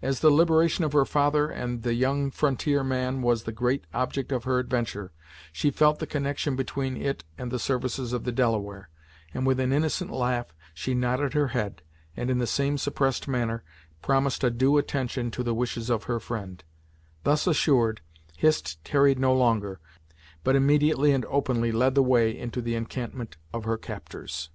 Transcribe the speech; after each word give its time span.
As 0.00 0.20
the 0.20 0.30
liberation 0.30 0.84
of 0.84 0.92
her 0.92 1.04
father 1.04 1.48
and 1.50 1.82
the 1.82 1.94
young 1.94 2.30
frontier 2.30 2.84
man 2.84 3.22
was 3.22 3.42
the 3.42 3.50
great 3.50 3.88
object 3.92 4.30
of 4.30 4.44
her 4.44 4.60
adventure, 4.60 5.10
she 5.52 5.72
felt 5.72 5.98
the 5.98 6.06
connection 6.06 6.54
between 6.54 6.96
it 6.96 7.24
and 7.36 7.50
the 7.50 7.58
services 7.58 8.12
of 8.12 8.22
the 8.22 8.30
Delaware, 8.30 8.88
and 9.34 9.44
with 9.44 9.58
an 9.58 9.72
innocent 9.72 10.12
laugh, 10.12 10.54
she 10.74 10.94
nodded 10.94 11.32
her 11.34 11.48
head, 11.48 11.82
and 12.16 12.30
in 12.30 12.38
the 12.38 12.46
same 12.46 12.78
suppressed 12.78 13.26
manner, 13.26 13.64
promised 14.00 14.44
a 14.44 14.50
due 14.52 14.78
attention 14.78 15.32
to 15.32 15.42
the 15.42 15.54
wishes 15.56 15.90
of 15.90 16.04
her 16.04 16.20
friend. 16.20 16.62
Thus 17.24 17.48
assured, 17.48 18.00
Hist 18.36 18.78
tarried 18.84 19.18
no 19.18 19.34
longer, 19.34 19.80
but 20.44 20.54
immediately 20.54 21.10
and 21.10 21.24
openly 21.24 21.72
led 21.72 21.96
the 21.96 22.02
way 22.04 22.30
into 22.38 22.62
the 22.62 22.76
encampment 22.76 23.38
of 23.52 23.64
her 23.64 23.76
captors. 23.76 24.50